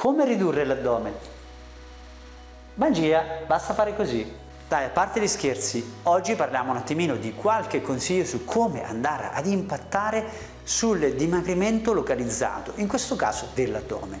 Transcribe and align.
Come 0.00 0.24
ridurre 0.24 0.64
l'addome? 0.64 1.12
Magia, 2.76 3.22
basta 3.46 3.74
fare 3.74 3.94
così. 3.94 4.26
Dai, 4.66 4.86
a 4.86 4.88
parte 4.88 5.20
gli 5.20 5.26
scherzi, 5.26 5.96
oggi 6.04 6.34
parliamo 6.36 6.70
un 6.70 6.78
attimino 6.78 7.16
di 7.16 7.34
qualche 7.34 7.82
consiglio 7.82 8.24
su 8.24 8.46
come 8.46 8.82
andare 8.82 9.28
ad 9.30 9.44
impattare 9.44 10.24
sul 10.62 11.12
dimagrimento 11.16 11.92
localizzato, 11.92 12.72
in 12.76 12.88
questo 12.88 13.14
caso 13.14 13.48
dell'addome. 13.52 14.20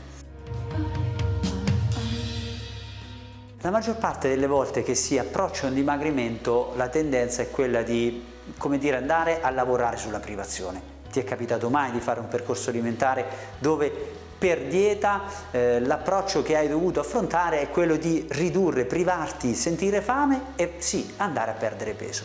La 3.62 3.70
maggior 3.70 3.96
parte 3.96 4.28
delle 4.28 4.46
volte 4.46 4.82
che 4.82 4.94
si 4.94 5.16
approccia 5.16 5.66
un 5.66 5.72
dimagrimento 5.72 6.74
la 6.76 6.88
tendenza 6.88 7.40
è 7.40 7.50
quella 7.50 7.80
di, 7.80 8.22
come 8.58 8.76
dire, 8.76 8.98
andare 8.98 9.40
a 9.40 9.48
lavorare 9.48 9.96
sulla 9.96 10.20
privazione. 10.20 10.98
Ti 11.10 11.20
è 11.20 11.24
capitato 11.24 11.70
mai 11.70 11.90
di 11.90 12.00
fare 12.00 12.20
un 12.20 12.28
percorso 12.28 12.68
alimentare 12.68 13.24
dove 13.58 14.28
per 14.40 14.64
dieta 14.64 15.20
eh, 15.50 15.80
l'approccio 15.80 16.42
che 16.42 16.56
hai 16.56 16.66
dovuto 16.66 16.98
affrontare 16.98 17.60
è 17.60 17.68
quello 17.68 17.96
di 17.96 18.26
ridurre, 18.30 18.86
privarti, 18.86 19.54
sentire 19.54 20.00
fame 20.00 20.40
e 20.56 20.76
sì, 20.78 21.12
andare 21.18 21.50
a 21.50 21.54
perdere 21.54 21.92
peso. 21.92 22.24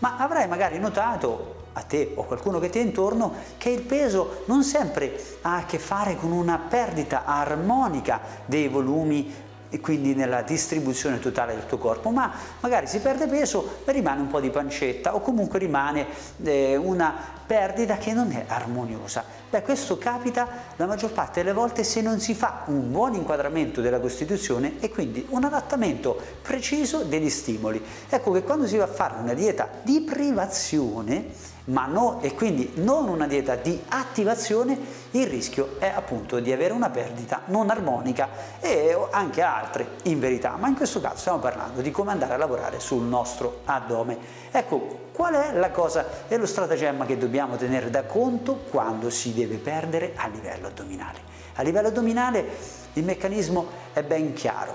Ma 0.00 0.18
avrai 0.18 0.46
magari 0.46 0.78
notato 0.78 1.62
a 1.72 1.80
te 1.80 2.12
o 2.16 2.24
qualcuno 2.24 2.58
che 2.58 2.68
ti 2.68 2.78
è 2.78 2.82
intorno 2.82 3.32
che 3.56 3.70
il 3.70 3.80
peso 3.80 4.42
non 4.44 4.62
sempre 4.62 5.18
ha 5.40 5.56
a 5.56 5.64
che 5.64 5.78
fare 5.78 6.16
con 6.16 6.32
una 6.32 6.58
perdita 6.58 7.24
armonica 7.24 8.20
dei 8.44 8.68
volumi 8.68 9.34
e 9.74 9.80
quindi 9.80 10.14
nella 10.14 10.42
distribuzione 10.42 11.18
totale 11.18 11.52
del 11.52 11.66
tuo 11.66 11.78
corpo, 11.78 12.10
ma 12.10 12.32
magari 12.60 12.86
si 12.86 13.00
perde 13.00 13.26
peso 13.26 13.78
e 13.84 13.90
rimane 13.90 14.20
un 14.20 14.28
po' 14.28 14.38
di 14.38 14.48
pancetta 14.48 15.16
o 15.16 15.20
comunque 15.20 15.58
rimane 15.58 16.06
eh, 16.44 16.76
una 16.76 17.12
perdita 17.44 17.96
che 17.96 18.12
non 18.12 18.30
è 18.30 18.44
armoniosa. 18.46 19.24
Beh, 19.50 19.62
questo 19.62 19.98
capita 19.98 20.46
la 20.76 20.86
maggior 20.86 21.10
parte 21.10 21.42
delle 21.42 21.52
volte 21.52 21.82
se 21.82 22.02
non 22.02 22.20
si 22.20 22.34
fa 22.34 22.62
un 22.66 22.92
buon 22.92 23.14
inquadramento 23.14 23.80
della 23.80 23.98
Costituzione 23.98 24.74
e 24.78 24.90
quindi 24.90 25.26
un 25.30 25.42
adattamento 25.42 26.16
preciso 26.40 27.02
degli 27.02 27.28
stimoli. 27.28 27.82
Ecco 28.08 28.30
che 28.30 28.44
quando 28.44 28.68
si 28.68 28.76
va 28.76 28.84
a 28.84 28.86
fare 28.86 29.16
una 29.20 29.34
dieta 29.34 29.68
di 29.82 30.02
privazione, 30.02 31.26
no, 31.66 32.20
e 32.20 32.34
quindi 32.34 32.72
non 32.76 33.08
una 33.08 33.26
dieta 33.26 33.54
di 33.54 33.80
attivazione, 33.88 34.78
il 35.12 35.26
rischio 35.26 35.76
è 35.78 35.90
appunto 35.94 36.40
di 36.40 36.52
avere 36.52 36.74
una 36.74 36.90
perdita 36.90 37.42
non 37.46 37.70
armonica 37.70 38.28
e 38.60 38.96
anche 39.10 39.40
altre 39.40 39.96
in 40.04 40.18
verità, 40.18 40.56
ma 40.58 40.68
in 40.68 40.74
questo 40.74 41.00
caso 41.00 41.16
stiamo 41.16 41.38
parlando 41.38 41.80
di 41.80 41.90
come 41.90 42.10
andare 42.10 42.34
a 42.34 42.36
lavorare 42.36 42.80
sul 42.80 43.02
nostro 43.02 43.60
addome. 43.64 44.18
Ecco, 44.50 45.08
qual 45.12 45.34
è 45.34 45.52
la 45.52 45.70
cosa 45.70 46.06
e 46.28 46.36
lo 46.36 46.46
stratagemma 46.46 47.06
che 47.06 47.16
dobbiamo 47.16 47.56
tenere 47.56 47.88
da 47.88 48.04
conto 48.04 48.56
quando 48.70 49.08
si 49.08 49.32
deve 49.32 49.56
perdere 49.56 50.12
a 50.16 50.26
livello 50.28 50.66
addominale? 50.66 51.32
A 51.54 51.62
livello 51.62 51.88
addominale 51.88 52.44
il 52.94 53.04
meccanismo 53.04 53.68
è 53.92 54.02
ben 54.02 54.34
chiaro, 54.34 54.74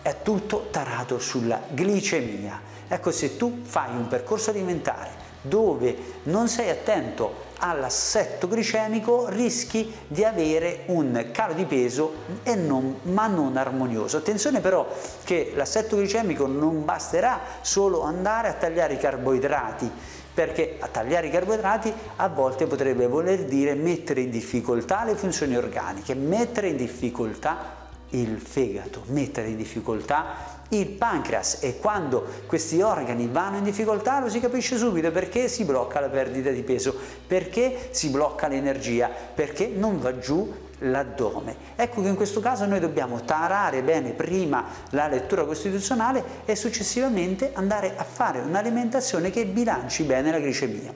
è 0.00 0.22
tutto 0.22 0.68
tarato 0.70 1.18
sulla 1.18 1.60
glicemia. 1.74 2.70
Ecco, 2.88 3.10
se 3.10 3.36
tu 3.36 3.60
fai 3.64 3.90
un 3.90 4.06
percorso 4.06 4.50
alimentare 4.50 5.21
dove 5.42 5.96
non 6.24 6.48
sei 6.48 6.70
attento 6.70 7.50
all'assetto 7.58 8.48
glicemico 8.48 9.28
rischi 9.28 9.92
di 10.08 10.24
avere 10.24 10.82
un 10.86 11.28
calo 11.32 11.54
di 11.54 11.64
peso 11.64 12.12
non, 12.56 12.98
ma 13.02 13.26
non 13.28 13.56
armonioso. 13.56 14.16
Attenzione 14.16 14.60
però 14.60 14.86
che 15.24 15.52
l'assetto 15.54 15.96
glicemico 15.96 16.46
non 16.46 16.84
basterà 16.84 17.40
solo 17.60 18.02
andare 18.02 18.48
a 18.48 18.54
tagliare 18.54 18.94
i 18.94 18.98
carboidrati 18.98 19.90
perché 20.34 20.76
a 20.80 20.88
tagliare 20.88 21.26
i 21.26 21.30
carboidrati 21.30 21.92
a 22.16 22.28
volte 22.28 22.66
potrebbe 22.66 23.06
voler 23.06 23.44
dire 23.44 23.74
mettere 23.74 24.22
in 24.22 24.30
difficoltà 24.30 25.04
le 25.04 25.14
funzioni 25.14 25.56
organiche, 25.56 26.14
mettere 26.14 26.68
in 26.68 26.76
difficoltà 26.76 27.81
il 28.12 28.38
fegato, 28.38 29.02
mettere 29.06 29.48
in 29.48 29.56
difficoltà 29.56 30.60
il 30.70 30.88
pancreas 30.88 31.58
e 31.62 31.78
quando 31.78 32.24
questi 32.46 32.80
organi 32.80 33.28
vanno 33.30 33.58
in 33.58 33.64
difficoltà 33.64 34.20
lo 34.20 34.30
si 34.30 34.40
capisce 34.40 34.78
subito 34.78 35.10
perché 35.10 35.48
si 35.48 35.64
blocca 35.64 36.00
la 36.00 36.08
perdita 36.08 36.50
di 36.50 36.62
peso, 36.62 36.94
perché 37.26 37.88
si 37.90 38.08
blocca 38.08 38.48
l'energia, 38.48 39.10
perché 39.34 39.66
non 39.66 40.00
va 40.00 40.18
giù 40.18 40.50
l'addome. 40.78 41.56
Ecco 41.76 42.02
che 42.02 42.08
in 42.08 42.16
questo 42.16 42.40
caso 42.40 42.64
noi 42.64 42.80
dobbiamo 42.80 43.22
tarare 43.22 43.82
bene 43.82 44.12
prima 44.12 44.64
la 44.90 45.08
lettura 45.08 45.44
costituzionale 45.44 46.24
e 46.44 46.56
successivamente 46.56 47.50
andare 47.52 47.94
a 47.96 48.04
fare 48.04 48.40
un'alimentazione 48.40 49.30
che 49.30 49.46
bilanci 49.46 50.04
bene 50.04 50.30
la 50.30 50.38
glicemia. 50.38 50.92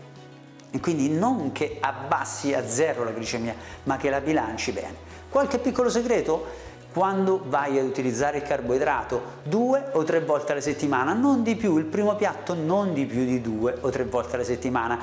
E 0.71 0.81
quindi 0.81 1.09
non 1.09 1.53
che 1.53 1.79
abbassi 1.81 2.53
a 2.53 2.67
zero 2.67 3.05
la 3.05 3.11
glicemia, 3.11 3.55
ma 3.85 3.97
che 3.97 4.11
la 4.11 4.21
bilanci 4.21 4.73
bene. 4.73 5.05
Qualche 5.29 5.59
piccolo 5.59 5.89
segreto? 5.89 6.75
Quando 6.97 7.43
vai 7.45 7.79
ad 7.79 7.85
utilizzare 7.85 8.39
il 8.39 8.43
carboidrato 8.43 9.21
due 9.43 9.91
o 9.93 10.03
tre 10.03 10.21
volte 10.21 10.53
alla 10.53 10.63
settimana, 10.63 11.13
non 11.13 11.43
di 11.43 11.55
più, 11.55 11.77
il 11.77 11.85
primo 11.85 12.17
piatto 12.17 12.55
non 12.55 12.95
di 12.95 13.05
più 13.05 13.23
di 13.27 13.43
due 13.43 13.77
o 13.83 13.91
tre 13.91 14.05
volte 14.05 14.37
alla 14.37 14.45
settimana. 14.45 14.99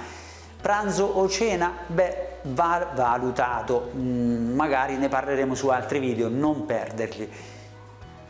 Pranzo 0.59 1.03
o 1.03 1.29
cena? 1.29 1.71
Beh, 1.85 2.39
va 2.45 2.89
valutato, 2.95 3.91
mm, 3.95 4.55
magari 4.55 4.97
ne 4.97 5.07
parleremo 5.07 5.53
su 5.53 5.67
altri 5.67 5.99
video, 5.99 6.29
non 6.29 6.65
perderli. 6.65 7.29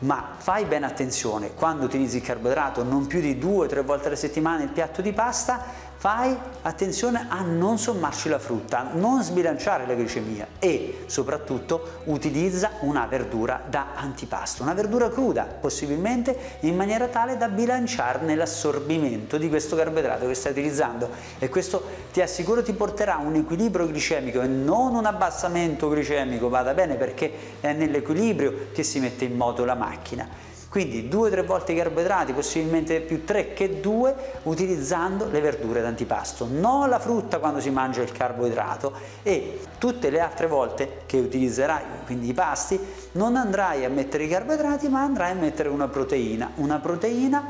Ma 0.00 0.32
fai 0.36 0.66
bene 0.66 0.84
attenzione, 0.84 1.54
quando 1.54 1.86
utilizzi 1.86 2.18
il 2.18 2.22
carboidrato 2.22 2.84
non 2.84 3.06
più 3.06 3.22
di 3.22 3.38
due 3.38 3.64
o 3.64 3.68
tre 3.68 3.80
volte 3.80 4.08
alla 4.08 4.16
settimana 4.16 4.62
il 4.62 4.68
piatto 4.68 5.00
di 5.00 5.14
pasta, 5.14 5.64
fai 5.96 6.36
attenzione 6.62 7.26
a 7.28 7.40
non 7.42 7.78
sommarci 7.78 8.28
la 8.28 8.38
frutta, 8.38 8.90
non 8.92 9.22
sbilanciare 9.22 9.86
la 9.86 9.94
glicemia 9.94 10.46
e 10.58 11.04
soprattutto 11.06 12.00
utilizza 12.04 12.72
una 12.80 13.06
verdura 13.06 13.62
da 13.68 13.88
antipasto, 13.94 14.62
una 14.62 14.74
verdura 14.74 15.08
cruda 15.08 15.44
possibilmente 15.44 16.58
in 16.60 16.76
maniera 16.76 17.06
tale 17.08 17.36
da 17.36 17.48
bilanciarne 17.48 18.34
l'assorbimento 18.34 19.38
di 19.38 19.48
questo 19.48 19.76
carboidrato 19.76 20.26
che 20.26 20.34
stai 20.34 20.52
utilizzando 20.52 21.10
e 21.38 21.48
questo 21.48 21.82
ti 22.12 22.20
assicuro 22.20 22.62
ti 22.62 22.72
porterà 22.72 23.16
un 23.16 23.34
equilibrio 23.34 23.86
glicemico 23.86 24.40
e 24.40 24.46
non 24.46 24.94
un 24.94 25.06
abbassamento 25.06 25.88
glicemico, 25.88 26.48
vada 26.48 26.74
bene 26.74 26.96
perché 26.96 27.32
è 27.60 27.72
nell'equilibrio 27.72 28.68
che 28.72 28.82
si 28.82 29.00
mette 29.00 29.24
in 29.24 29.36
moto 29.36 29.64
la 29.64 29.74
macchina. 29.74 30.52
Quindi 30.74 31.06
due 31.06 31.28
o 31.28 31.30
tre 31.30 31.44
volte 31.44 31.70
i 31.70 31.76
carboidrati, 31.76 32.32
possibilmente 32.32 32.98
più 32.98 33.24
tre 33.24 33.52
che 33.52 33.78
due, 33.78 34.12
utilizzando 34.42 35.28
le 35.30 35.40
verdure 35.40 35.80
d'antipasto. 35.80 36.48
Non 36.50 36.88
la 36.88 36.98
frutta 36.98 37.38
quando 37.38 37.60
si 37.60 37.70
mangia 37.70 38.02
il 38.02 38.10
carboidrato 38.10 38.92
e 39.22 39.60
tutte 39.78 40.10
le 40.10 40.18
altre 40.18 40.48
volte 40.48 41.02
che 41.06 41.18
utilizzerai, 41.18 41.82
quindi 42.06 42.30
i 42.30 42.32
pasti, 42.32 42.76
non 43.12 43.36
andrai 43.36 43.84
a 43.84 43.88
mettere 43.88 44.24
i 44.24 44.28
carboidrati 44.28 44.88
ma 44.88 45.02
andrai 45.02 45.30
a 45.30 45.34
mettere 45.34 45.68
una 45.68 45.86
proteina. 45.86 46.50
Una 46.56 46.80
proteina 46.80 47.46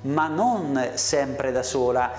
ma 0.00 0.28
non 0.28 0.92
sempre 0.94 1.52
da 1.52 1.62
sola, 1.62 2.10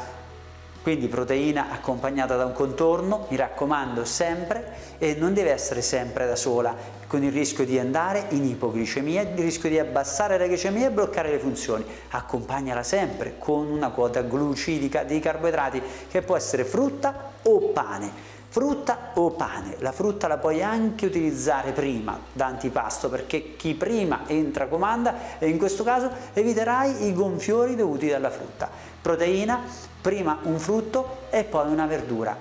quindi 0.86 1.08
proteina 1.08 1.72
accompagnata 1.72 2.36
da 2.36 2.46
un 2.46 2.54
contorno, 2.54 3.26
mi 3.30 3.38
raccomando 3.38 4.06
sempre, 4.06 4.94
e 5.00 5.16
non 5.16 5.34
deve 5.34 5.50
essere 5.50 5.82
sempre 5.82 6.28
da 6.28 6.36
sola, 6.36 6.76
con 7.08 7.24
il 7.24 7.32
rischio 7.32 7.66
di 7.66 7.80
andare 7.80 8.28
in 8.30 8.46
ipoglicemia, 8.46 9.22
il 9.24 9.36
rischio 9.36 9.68
di 9.68 9.80
abbassare 9.80 10.38
la 10.38 10.46
glicemia 10.46 10.86
e 10.86 10.92
bloccare 10.92 11.32
le 11.32 11.40
funzioni. 11.40 11.84
Accompagnala 12.10 12.84
sempre 12.84 13.38
con 13.40 13.66
una 13.66 13.90
quota 13.90 14.22
glucidica 14.22 15.04
dei 15.04 15.20
carboidrati 15.20 15.82
che 16.08 16.22
può 16.22 16.36
essere 16.36 16.64
frutta 16.64 17.32
o 17.42 17.60
pane. 17.70 18.12
Frutta 18.56 19.12
o 19.16 19.32
pane, 19.32 19.76
la 19.80 19.92
frutta 19.92 20.30
la 20.30 20.38
puoi 20.38 20.64
anche 20.64 21.08
utilizzare 21.08 21.74
prima 21.74 22.18
da 22.32 22.46
antipasto 22.46 23.10
perché 23.10 23.58
chi 23.58 23.74
prima 23.74 24.22
entra 24.28 24.68
comanda 24.68 25.38
e 25.40 25.50
in 25.50 25.58
questo 25.58 25.84
caso 25.84 26.10
eviterai 26.32 27.06
i 27.06 27.14
gonfiori 27.14 27.76
dovuti 27.76 28.08
dalla 28.08 28.30
frutta. 28.30 28.70
Proteina, 29.02 29.60
prima 30.02 30.40
un 30.44 30.58
frutto 30.58 31.24
e 31.32 31.44
poi 31.44 31.70
una 31.70 31.86
verdura. 31.86 32.34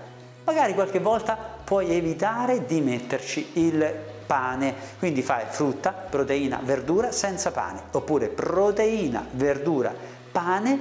Magari 0.45 0.75
qualche 0.75 1.01
volta 1.01 1.37
puoi 1.65 1.91
evitare 1.91 2.65
di 2.65 2.81
metterci 2.81 3.51
il 3.55 3.93
pane, 4.25 4.73
quindi 5.01 5.21
fai 5.21 5.47
frutta, 5.49 5.91
proteina, 5.91 6.61
verdura 6.63 7.11
senza 7.11 7.51
pane, 7.51 7.87
oppure 7.91 8.29
proteina, 8.29 9.27
verdura, 9.33 9.93
pane 10.31 10.79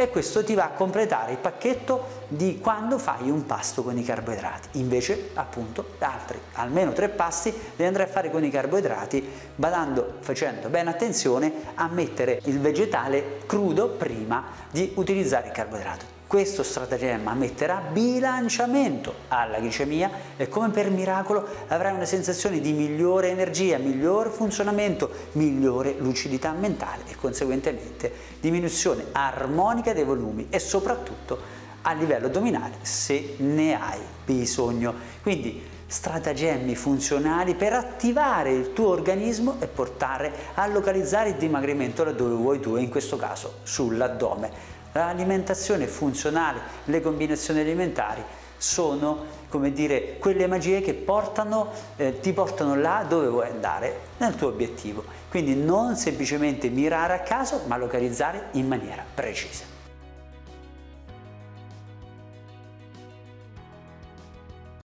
e 0.00 0.10
questo 0.10 0.44
ti 0.44 0.54
va 0.54 0.66
a 0.66 0.70
completare 0.70 1.32
il 1.32 1.38
pacchetto 1.38 2.26
di 2.28 2.60
quando 2.60 2.98
fai 2.98 3.30
un 3.30 3.46
pasto 3.46 3.82
con 3.82 3.98
i 3.98 4.04
carboidrati. 4.04 4.78
Invece, 4.78 5.30
appunto, 5.34 5.94
altri, 5.98 6.38
almeno 6.52 6.92
tre 6.92 7.08
pasti 7.08 7.52
li 7.74 7.84
andrai 7.84 8.06
a 8.06 8.08
fare 8.08 8.30
con 8.30 8.44
i 8.44 8.48
carboidrati, 8.48 9.28
badando, 9.56 10.18
facendo 10.20 10.68
bene 10.68 10.90
attenzione 10.90 11.52
a 11.74 11.88
mettere 11.88 12.40
il 12.44 12.60
vegetale 12.60 13.40
crudo 13.44 13.88
prima 13.88 14.44
di 14.70 14.92
utilizzare 14.94 15.48
il 15.48 15.52
carboidrato. 15.52 16.17
Questo 16.28 16.62
stratagemma 16.62 17.32
metterà 17.32 17.80
bilanciamento 17.90 19.14
alla 19.28 19.58
glicemia 19.60 20.10
e 20.36 20.46
come 20.46 20.68
per 20.68 20.90
miracolo 20.90 21.42
avrai 21.68 21.94
una 21.94 22.04
sensazione 22.04 22.60
di 22.60 22.74
migliore 22.74 23.30
energia, 23.30 23.78
miglior 23.78 24.30
funzionamento, 24.30 25.10
migliore 25.32 25.94
lucidità 25.96 26.52
mentale 26.52 27.04
e 27.06 27.16
conseguentemente 27.16 28.12
diminuzione 28.40 29.06
armonica 29.10 29.94
dei 29.94 30.04
volumi 30.04 30.48
e 30.50 30.58
soprattutto 30.58 31.40
a 31.80 31.92
livello 31.94 32.26
addominale 32.26 32.74
se 32.82 33.36
ne 33.38 33.80
hai 33.80 34.00
bisogno. 34.22 34.92
Quindi 35.22 35.76
stratagemmi 35.86 36.74
funzionali 36.74 37.54
per 37.54 37.72
attivare 37.72 38.52
il 38.52 38.74
tuo 38.74 38.88
organismo 38.88 39.56
e 39.60 39.66
portare 39.66 40.30
a 40.52 40.66
localizzare 40.66 41.30
il 41.30 41.36
dimagrimento 41.36 42.04
laddove 42.04 42.34
vuoi 42.34 42.60
tu 42.60 42.76
e 42.76 42.82
in 42.82 42.90
questo 42.90 43.16
caso 43.16 43.60
sull'addome. 43.62 44.76
L'alimentazione 44.92 45.86
funzionale, 45.86 46.60
le 46.84 47.00
combinazioni 47.00 47.60
alimentari 47.60 48.22
sono 48.56 49.36
come 49.48 49.72
dire 49.72 50.18
quelle 50.18 50.46
magie 50.46 50.80
che 50.80 50.94
portano, 50.94 51.70
eh, 51.96 52.20
ti 52.20 52.32
portano 52.32 52.74
là 52.74 53.04
dove 53.08 53.28
vuoi 53.28 53.48
andare 53.48 54.00
nel 54.18 54.34
tuo 54.34 54.48
obiettivo. 54.48 55.04
Quindi 55.28 55.54
non 55.54 55.96
semplicemente 55.96 56.68
mirare 56.68 57.14
a 57.14 57.20
caso 57.20 57.62
ma 57.66 57.76
localizzare 57.76 58.48
in 58.52 58.66
maniera 58.66 59.04
precisa 59.14 59.77